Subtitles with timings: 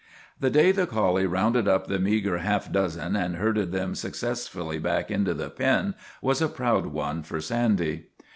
[0.39, 5.11] The day the collie rounded up the meager half dozen and herded them successfully back
[5.11, 5.93] into the pen
[6.23, 8.07] was a proud one for Sandy.